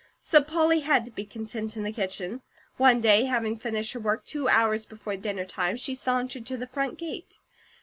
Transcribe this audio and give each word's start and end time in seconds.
So 0.19 0.41
Polly 0.41 0.79
had 0.79 1.05
to 1.05 1.11
be 1.11 1.25
content 1.27 1.77
in 1.77 1.83
the 1.83 1.91
kitchen. 1.93 2.41
One 2.77 3.01
day, 3.01 3.25
having 3.25 3.55
finished 3.55 3.93
her 3.93 3.99
work 3.99 4.25
two 4.25 4.49
hours 4.49 4.87
before 4.87 5.15
dinnertime, 5.15 5.77
she 5.77 5.93
sauntered 5.93 6.47
to 6.47 6.57
the 6.57 6.65
front 6.65 6.97
gate. 6.97 7.37